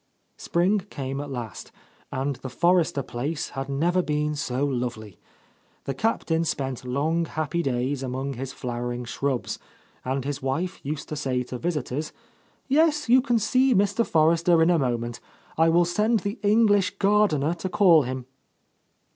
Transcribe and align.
Spring 0.35 0.79
came 0.79 1.21
at 1.21 1.29
last, 1.29 1.71
and 2.11 2.37
the 2.37 2.49
Forrester 2.49 3.03
place 3.03 3.49
had 3.49 3.69
never 3.69 4.01
been 4.01 4.33
so 4.33 4.65
lovely. 4.65 5.19
The 5.83 5.93
Captain 5.93 6.43
spent 6.43 6.83
long, 6.83 7.25
happy 7.25 7.61
days 7.61 8.01
among 8.01 8.33
his 8.33 8.51
flowering 8.51 9.05
shrubs, 9.05 9.59
and 10.03 10.25
his 10.25 10.41
wife 10.41 10.79
used 10.83 11.07
to 11.09 11.15
say 11.15 11.43
to 11.43 11.59
visitors, 11.59 12.13
"Yes, 12.67 13.09
you 13.09 13.21
can 13.21 13.37
see 13.37 13.75
Mr. 13.75 14.03
Forrester 14.03 14.59
in 14.63 14.71
a 14.71 14.79
moment; 14.79 15.19
I 15.55 15.69
will 15.69 15.85
send 15.85 16.21
the 16.21 16.39
English 16.41 16.97
gardener 16.97 17.53
to 17.53 17.69
call 17.69 18.01
him." 18.01 18.25